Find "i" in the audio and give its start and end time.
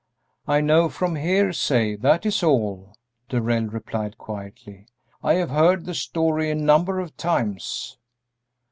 0.47-0.61, 5.21-5.35